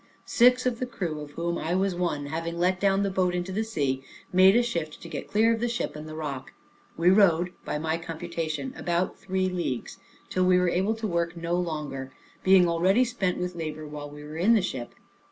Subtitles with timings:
[0.25, 3.51] Six of the crew, of whom I was one, having let down the boat into
[3.51, 4.01] the sea,
[4.33, 6.53] made a shift to get clear of the ship and the rock.
[6.97, 11.53] We rowed, by my computation, about three leagues, till we were able to work no
[11.53, 12.11] longer,
[12.43, 14.95] being already spent with labor while we were in the ship.